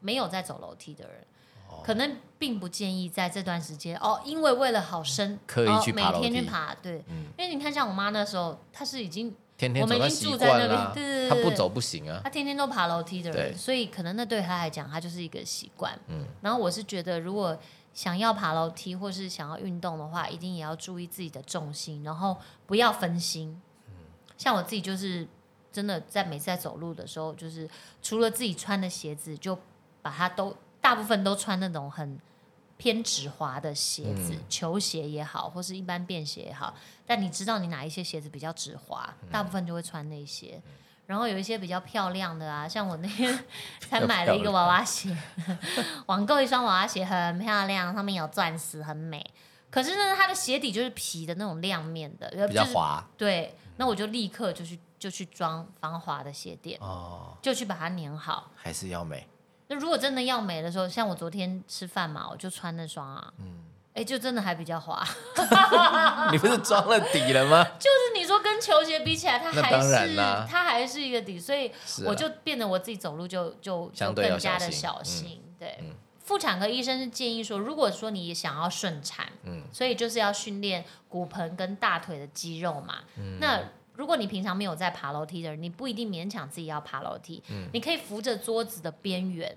[0.00, 1.24] 没有在走楼梯的人，
[1.68, 1.80] 哦。
[1.84, 7.26] 可能并不建议在这段时间哦，因为为了好生，刻意哦去每天去爬，对，嗯。
[7.38, 12.20] 因为你看像我妈那时候，她是已经天天我们已经住在那边，对对对他不走不行啊。
[12.24, 15.96] 她天天都爬楼梯的人，所以可能那对她来讲，她就是一个习惯。
[16.08, 16.26] 嗯。
[16.40, 17.56] 然后我是觉得，如果
[17.92, 23.60] 想要爬楼梯或是想要运动的话，一定也要注意自己的重心，然后不要分心。
[24.38, 25.26] 像我自己就是
[25.72, 27.68] 真的在每次在走路的时候，就是
[28.02, 29.58] 除了自己穿的鞋子，就
[30.00, 32.18] 把它都大部分都穿那种很
[32.76, 36.74] 偏直滑的鞋子，嗯球鞋也好，或是一般便鞋也好，
[37.04, 40.62] 但你知道你哪一些鞋子比较直滑，嗯大部分就会穿那些。
[41.10, 43.36] 然后有一些比较漂亮的啊，像我那天
[43.90, 45.16] 才买了一个娃娃鞋，
[46.06, 49.28] 网购一双娃娃鞋很漂亮，上面有钻石，很美。
[49.72, 58.52] 可是呢，它的鞋底就是皮的那种亮面的，比较就是滑对，那我就立刻就去就去装防滑的鞋垫，哦，就去把它粘好。
[58.54, 59.26] 还是要美。
[59.66, 63.64] 那如果真的要美的时候，像我昨天吃饭嘛，我就穿那双啊，嗯
[64.00, 65.06] 哎、就真的还比较滑。
[66.32, 67.62] 你不是装了底了吗？
[67.78, 70.46] 就是你说跟球鞋比起来，它还是啦。
[70.48, 71.70] 它还是一个底，所以
[72.06, 75.42] 我就变得我自己走路就就就更加的小小心心。
[75.58, 75.76] 对。
[75.80, 79.64] 嗯，妇产科医生是建议说，如果说你想要顺产，嗯。
[79.70, 83.00] 所以就是要训练骨盆跟大腿的肌肉嘛。
[83.18, 83.36] 嗯。
[83.38, 83.60] 那
[83.92, 87.68] 如果你平常没有在爬楼梯的人，你不一定勉强自己要爬楼梯，嗯。
[87.74, 89.54] 你可以扶着桌子的边缘，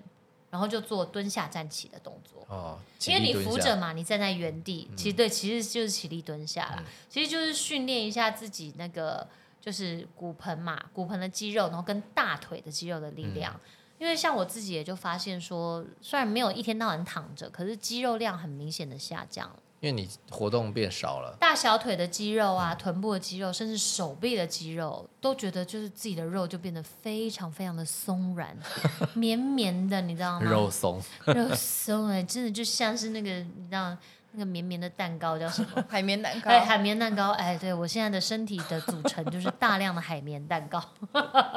[0.54, 2.46] 然后就做蹲下站起的动作。
[2.48, 9.26] 哦，因为你扶着嘛，你站在原地，其实对，其实就是起立蹲下啦，嗯其实就是训练一下自己那个
[9.60, 13.52] 就是骨盆嘛，骨盆的肌肉，然后跟大腿的肌肉的力量。
[13.52, 19.56] 嗯因为像我自己也就发现说，虽然没有一天到晚躺着，可是肌肉量很明显的下降了。
[19.84, 28.56] 因为你活动变少了，大小腿的肌肉嗯啊，臀部的肌肉，甚至手臂的肌肉，都觉得就是自己的肉就变得非常非常的松软、
[29.12, 30.50] 绵绵的，你知道吗？
[30.50, 33.94] 肉松， 肉松哎、真的就像是那个你知道
[34.36, 35.82] 那个绵绵的蛋糕叫什么？
[35.88, 40.82] 海绵蛋糕，哎，海绵蛋糕，哎，对我现在的身体的组成就是大量的海绵蛋糕，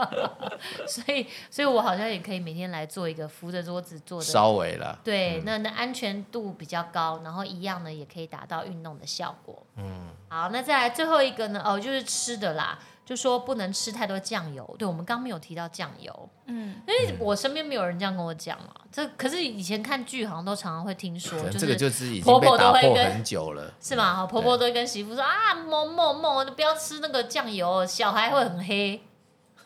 [0.88, 5.00] 所以，所以我好像也可以每天来做一个扶着桌子做的，稍微了。
[5.04, 9.66] 对，那那安全度比较高，然后一样呢也可以达到运动的效果。
[9.78, 11.62] 嗯，好，那再来最后一个呢？
[11.66, 14.76] 哦，就是吃的啦，就说不能吃太多酱油。
[14.78, 18.76] 对，我们刚没有提到酱油，嗯，因为我身边没有人这样跟我讲嘛。
[18.92, 24.14] 这可是以前看剧好像都常常会听说，就是这个就是已经婆婆被打破都会跟很久了，是吗？
[24.14, 29.02] 哈，婆婆都会跟媳妇说啊，某某某，不要吃那个酱油，小孩会很黑。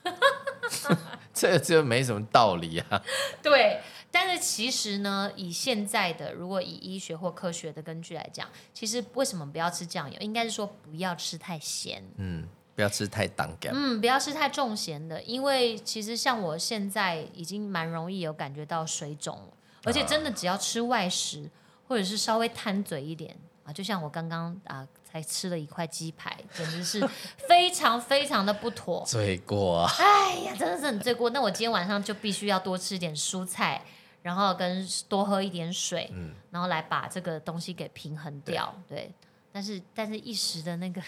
[1.34, 3.02] 这这没什么道理啊。
[3.42, 10.18] 对，但是其实呢，以现在的如果以医学或科学的根据来讲，其实为什么不要吃酱油？
[10.20, 12.04] 应该是说不要吃太咸。
[12.18, 12.48] 嗯，
[12.82, 13.72] 不要吃太当干。
[13.76, 19.40] 嗯，不要吃太重咸的，因为其实像我现在已经蛮容易有感觉到水肿，
[19.84, 21.48] 而且真的只要吃外食
[21.88, 27.08] 或者是稍微贪嘴一点啊，就像我刚刚啊才吃了一块鸡排，简直是
[27.48, 29.04] 非常非常的不妥。
[29.06, 29.92] 罪过啊！
[30.00, 31.30] 哎呀，真的是很罪过。
[31.30, 33.80] 那我今天晚上就必须要多吃一点蔬菜，
[34.24, 38.76] 然后跟多喝一点水，嗯然后来把这个东西给平衡掉。
[38.88, 39.14] 对，
[39.52, 41.00] 但是但是一时的那个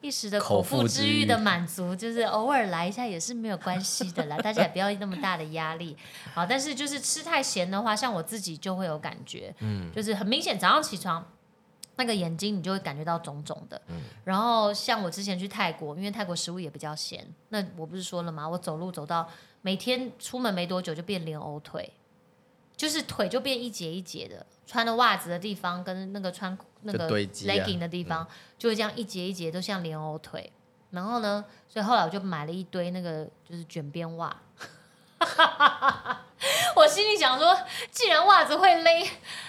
[0.00, 5.96] 一时的口口腹腹之欲之欲的满足，就是偶尔来一下也是没有关系的啦， 大家也不要那么大的压力。
[6.34, 11.26] 好，但是就是吃太咸的话，像我自己就会有感觉，嗯，就是很明显早上起床。
[12.00, 18.48] 那个眼睛你就会感觉到肿肿的，嗯然后像我之前去泰国，因为泰国食物也比较咸，那我不是说了吗？
[18.48, 19.28] 我走路走到
[19.62, 21.92] 每天出门没多久就变莲藕腿，
[22.78, 28.24] 就是腿就变一节一节的，穿的袜子的地方跟那个穿那个 legging 的地方，
[28.56, 30.50] 就会这样一节一节都像莲藕腿。
[30.90, 34.34] 然后呢，所以后来我就买了一堆那个就是卷边袜。
[36.76, 37.54] 我心里想说，
[37.90, 39.04] 既然袜子会勒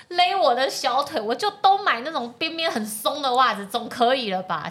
[0.07, 4.67] 勒我的小腿，我就都买那种边边很松的袜子，总可以了吧？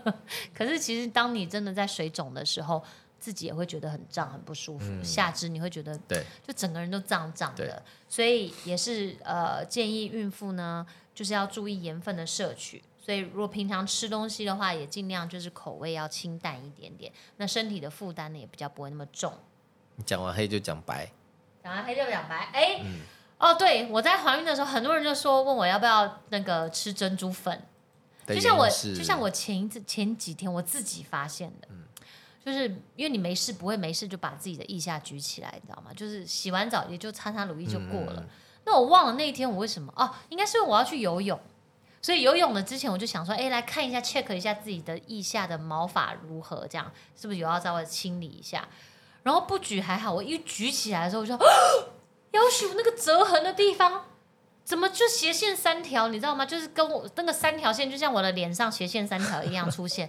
[0.54, 2.84] 可是其实当你真的在水肿的时候，
[3.22, 5.04] 自己也会觉得很胀、很不舒服，嗯。
[5.04, 12.82] 下肢你会觉得对，就整个人都胀胀的，所以也是呃建议孕妇呢，就是要注意盐分的摄取。
[13.00, 19.32] 所以如果平常吃东西的话，也尽量就是口味要清淡一点点，那身体的负担呢也比较不会那么重。
[19.94, 21.12] 你讲完黑就讲白，
[21.62, 23.00] 讲完黑就讲白，哎、嗯。
[23.38, 27.60] 哦，对我在怀孕的时候，很多人就说问我要不要那个吃珍珠粉，
[28.28, 31.82] 就像我就像我前一次前几天我自己发现的，嗯
[32.44, 35.90] 就是因为你没事不会没事就把自己的腋下举起来，你知道吗？
[35.96, 38.20] 就是洗完澡也就擦擦乳液就过了。
[38.20, 38.28] 嗯
[38.64, 41.36] 那我忘了那一天我为什么哦，应该是因为我要去游泳，
[42.00, 46.88] 所以游泳的之前我就想说，哎，来看一下 check 一下自己的腋下的毛发如何，这样
[47.20, 48.68] 是不是有要稍微清理一下？
[49.24, 54.04] 然后不举还好，我一举起来的时候我就，要求那个折痕的地方。
[54.64, 56.06] 怎么就斜线三条？
[56.06, 56.46] 你知道吗？
[56.46, 60.08] 就是跟我那个三条线，就像我的脸上斜线三条一样出现，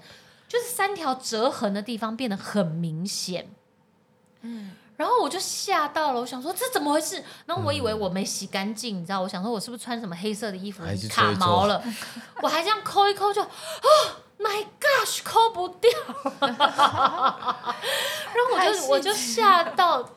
[0.54, 3.50] 就是三条折痕的地方变得很明显。
[4.42, 7.24] 嗯，然后我就吓到了，我想说这怎么回事？
[7.48, 11.84] 然后我以为我没洗干净，你知道，我想说我是不是穿什么黑色的衣服卡毛了？
[12.44, 13.50] 我还这样抠一抠就，啊
[14.38, 15.90] ，My gosh，抠不掉。
[16.40, 16.56] 然
[18.38, 20.08] 后我就我就吓到，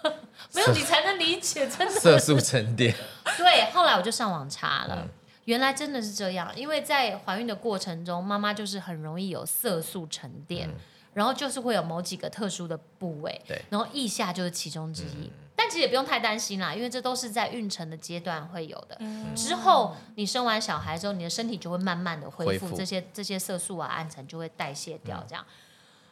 [0.54, 2.96] 没有你才能理解，真的色素沉淀，
[3.36, 5.10] 对，后来我就上网查了，嗯
[5.46, 10.68] 原来真的是这样，因为在怀孕的过程中，妈妈就是很容易有色素沉淀，
[11.14, 13.60] 然后就是会有某几个特殊的部位，对。
[13.70, 15.30] 然后腋下就是其中之一。
[15.58, 19.00] 但其实也不用太担心啦，因为这都是在孕程的阶段会有的。
[19.34, 22.76] 之后你生完小孩之后，你的身体就会慢慢的恢复，恢复。
[22.76, 25.42] 这些这些色素啊、暗沉就会代谢掉，这样。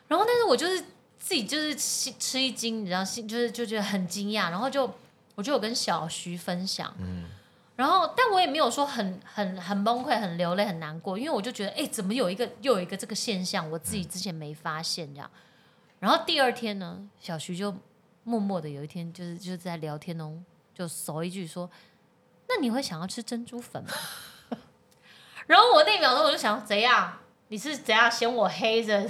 [0.09, 0.81] 然后，但是我就是
[1.19, 4.91] 自己就是吃吃一惊，你知道，心就是就觉得很惊讶，然后就
[5.35, 6.95] 我就有跟小徐分享，
[7.77, 15.29] 然后但我也没有说很很很崩溃、很流泪、很难过，因为我就觉得，哎，怎么有一个又有一个这个现象，我自己之前没发现这样。
[15.99, 17.75] 然后第二天呢，小徐就
[18.23, 20.39] 默默的有一天就是就是在聊天哦，
[20.73, 21.69] 就手一句说
[22.49, 23.91] ：“那你会想要吃珍珠粉吗？”
[25.47, 27.13] 然后我那一秒钟我就想，怎样？
[27.49, 29.07] 你是怎样嫌我黑着？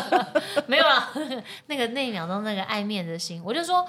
[0.66, 1.12] 没有啊，
[1.66, 3.86] 那个那一秒钟那个爱面的心，我就说，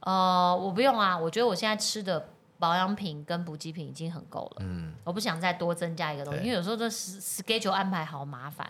[0.00, 2.28] 呃，我不用啊，我觉得我现在吃的
[2.64, 8.66] 保养品跟补给品已经很够了，嗯，我不想再多增加一个东西，因为有时候这 schedule 安排好麻烦，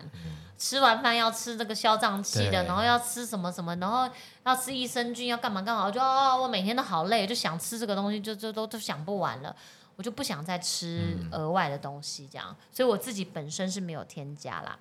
[0.58, 4.12] 吃完饭要吃这个消胀气的，然后要吃什么什么，然后
[4.44, 9.54] 要吃益生菌，要干嘛干嘛，我就哦，我每天都好累，就想吃这个东西，就就都都想不完了。
[9.94, 14.76] 我就不想再吃额外的东西，这样，所以我自己本身是没有添加啦。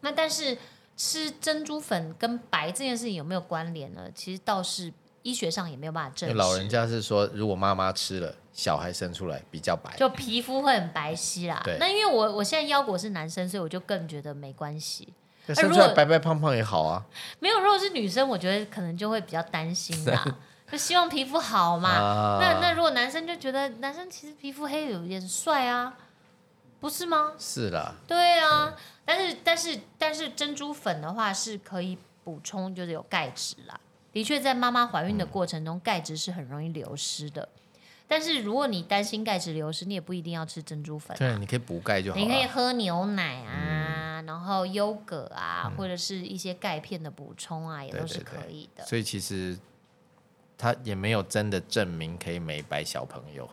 [0.00, 0.58] 那但是
[0.96, 4.10] 吃珍珠粉跟白这件事情有没有关联呢？
[4.12, 6.34] 其实倒是医学上也没有办法证实。
[6.34, 9.94] 老人家是说，如果妈妈吃了，小孩生出来比较白。
[9.96, 11.76] 就皮肤会很白皙啦对。
[11.78, 15.12] 那因为我我现在腰果是男生，所以我就更觉得没关系。
[15.46, 17.04] 那生出如果来白白胖胖也好啊。
[17.40, 20.24] 没有，如果是女生，我觉得可能就会比较担心啦，
[20.70, 21.88] 就希望皮肤好嘛。
[21.90, 25.96] 啊那那如果男生就觉得男生其实皮肤黑有点帅啊，
[26.80, 27.32] 不是吗？
[27.38, 33.78] 是啦，对啊，但是但是但是珍珠粉的话是可以补充，就是有钙质啦。
[34.12, 37.48] 的确，在妈妈怀孕的过程中，钙质是很容易流失的。
[38.06, 42.44] 但是如果你担心钙质流失，你也不一定要吃珍珠粉、对，啊，你可以补钙就好你可以。
[42.44, 48.84] 喝牛奶啊，然后优格啊，或者是一些钙片的补充啊，也都是可以的。
[48.84, 49.58] 所以其实
[50.58, 53.48] 它也没有真的证明可以美白小朋友。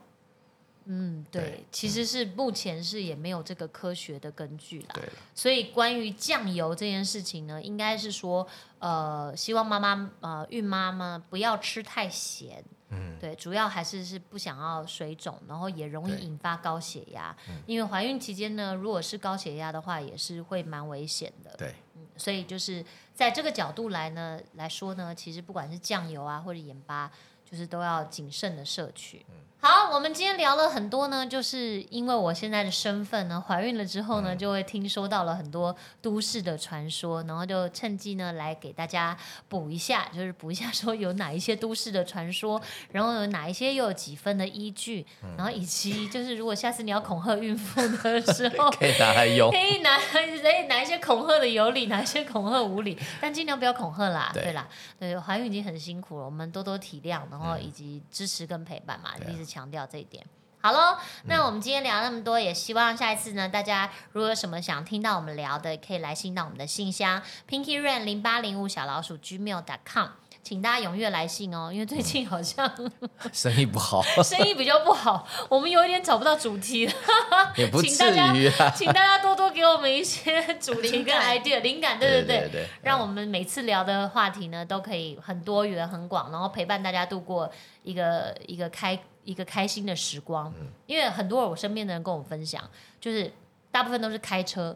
[0.91, 4.87] 嗯，对，对其实是目前是也没有这个科学的根据啦。
[4.95, 8.45] 对，所以关于酱油这件事情呢，应该是说，
[8.79, 17.37] 呃，希望妈妈呃孕妈妈不要吃太咸，嗯，对，主要还是是不想要水肿，然后也容易引发高血压，
[17.67, 21.55] 因为怀孕期间呢，如果是高血压的话，也是会蛮危险的。
[21.55, 21.75] 对，
[22.17, 22.83] 所以就是
[23.13, 27.11] 在这个角度来呢来说呢，其实不管是酱油啊或者盐巴，
[27.49, 29.25] 就是都要谨慎的摄取。
[29.61, 39.17] 好，我们今天聊了很多呢，就是因为我现在的身份呢，怀孕了之后呢，就会听说到了很多都市的传说，然后就趁机呢来给大家
[39.49, 42.61] 补一下，就是补一下说有哪一些都市的传说，
[42.93, 49.57] 然后有哪一些又有几分的依据，然后以及就是如果下次你要恐吓孕妇的时候， 可以拿来用可。
[49.57, 54.65] 以拿可以拿一些恐吓的有理，拿一些恐吓无理，但尽量不要恐吓啦，对对啦，
[54.97, 60.25] 对，怀孕已经很辛苦了，我们多多体谅，然后以及支持跟陪伴嘛，一直强调这一点。
[60.61, 70.09] 好喽，那我们今天聊那么多，也希望下一次呢，大家如果有什么想听到我们聊的，可以来信到我们的信箱 pinky rain 零八零五小老鼠 gmail.com，
[70.41, 72.71] 请大家踊跃来信哦，因为最近好像
[73.31, 76.93] 生意不好 生意比较不好，我们有一点找不到主题了。
[77.55, 78.69] 也不至请大家于啊。
[78.75, 87.51] 请大家多多给我们一些主题跟感 idea 灵感，对对对，对对，让我们每次聊的话题呢都可以很多元、很广，然后陪伴大家度过
[87.83, 90.51] 一个一个开一个开心的时光。
[90.87, 92.63] 因为很多我身边的人跟我分享，
[92.99, 93.31] 就是
[93.69, 94.75] 大部分都是开车。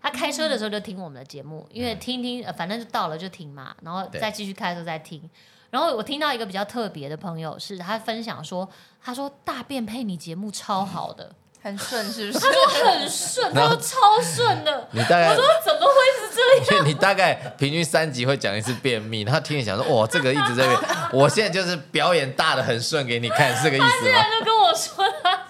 [0.00, 5.28] 他开车的时候就听我们的节目，因为听听、呃，反正就到了就停嘛，然后再继续开的时候再听。
[5.70, 8.68] 然后我听到一个比较特别的朋友，是他分享说，
[9.02, 11.32] 他说大便配你节目超好的，
[11.62, 12.44] 很顺是不 是？
[12.44, 14.88] 他说很顺，他说超顺的。
[14.90, 16.80] 你大概我说怎么会是这样？
[16.80, 20.78] 因为你大概平均三集会讲一次便秘，他听你讲说，哇，这个一直在变，
[21.12, 24.22] 我现在就是表演大的很顺给你看，是这个意思吗？
[24.22, 25.01] 他就跟我说，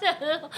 [0.03, 0.49] 他讲说，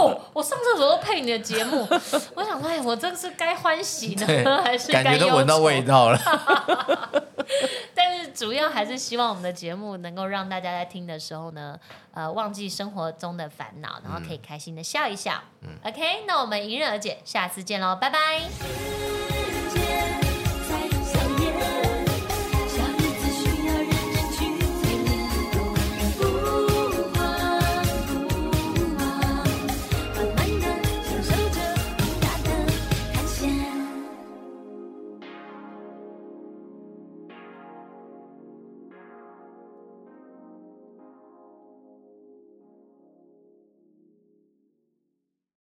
[0.00, 1.86] 我我上厕所都配你的节目，
[2.34, 4.26] 我想说，哎，我这个是该欢喜呢，
[4.64, 6.10] 还是感该觉都闻到味道？
[6.10, 6.18] 了。
[7.94, 11.78] 但是主要还是希望我们的节目能够让大家在听的时候呢，
[12.12, 15.34] 呃，忘记生活中的烦恼，然后可以开心的笑一笑。
[15.84, 18.40] OK，那我们迎刃而解，下次见喽，拜拜。